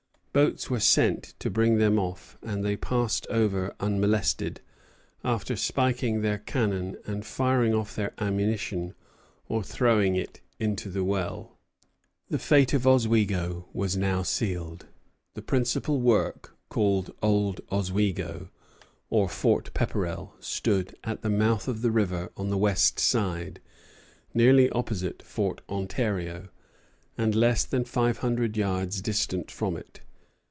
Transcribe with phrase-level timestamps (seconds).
[0.33, 4.61] Boats were sent to bring them off; and they passed over unmolested,
[5.25, 8.93] after spiking their cannon and firing off their ammunition
[9.49, 11.57] or throwing it into the well.
[12.29, 14.85] The fate of Oswego was now sealed.
[15.33, 18.51] The principal work, called Old Oswego,
[19.09, 23.59] or Fort Pepperell, stood at the mouth of the river on the west side,
[24.33, 26.47] nearly opposite Fort Ontario,
[27.17, 29.99] and less than five hundred yards distant from it.